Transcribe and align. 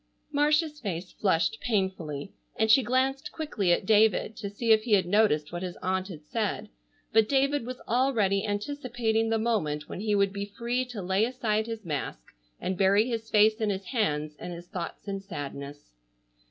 Marcia's 0.31 0.79
face 0.79 1.11
flushed 1.11 1.59
painfully, 1.61 2.33
and 2.55 2.71
she 2.71 2.81
glanced 2.81 3.31
quickly 3.31 3.71
at 3.71 3.85
David 3.85 4.35
to 4.37 4.49
see 4.49 4.71
if 4.71 4.81
he 4.81 4.93
had 4.93 5.05
noticed 5.05 5.51
what 5.51 5.61
his 5.61 5.77
aunt 5.83 6.07
had 6.07 6.25
said, 6.25 6.69
but 7.13 7.29
David 7.29 7.67
was 7.67 7.79
already 7.81 8.43
anticipating 8.43 9.29
the 9.29 9.37
moment 9.37 9.87
when 9.87 9.99
he 9.99 10.15
would 10.15 10.33
be 10.33 10.53
free 10.57 10.83
to 10.85 11.03
lay 11.03 11.23
aside 11.23 11.67
his 11.67 11.85
mask 11.85 12.23
and 12.59 12.79
bury 12.79 13.07
his 13.07 13.29
face 13.29 13.61
in 13.61 13.69
his 13.69 13.85
hands 13.85 14.35
and 14.39 14.51
his 14.53 14.65
thoughts 14.67 15.07
in 15.07 15.19
sadness. 15.19 15.91